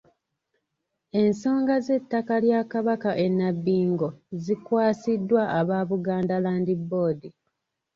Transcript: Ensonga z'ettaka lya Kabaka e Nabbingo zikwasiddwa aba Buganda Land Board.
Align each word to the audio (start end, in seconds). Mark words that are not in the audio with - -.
Ensonga 1.21 1.75
z'ettaka 1.85 2.35
lya 2.45 2.61
Kabaka 2.71 3.11
e 3.25 3.27
Nabbingo 3.37 4.07
zikwasiddwa 4.43 5.41
aba 5.59 5.77
Buganda 5.89 6.35
Land 6.45 6.67
Board. 6.89 7.21